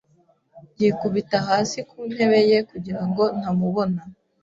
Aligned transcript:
Yikubita 0.79 1.37
hasi 1.47 1.79
ku 1.89 1.97
ntebe 2.11 2.39
ye 2.49 2.57
kugira 2.69 3.01
ngo 3.07 3.23
ntamubona. 3.39 4.01